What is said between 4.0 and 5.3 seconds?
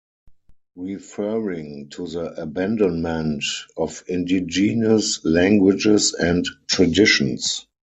indigenous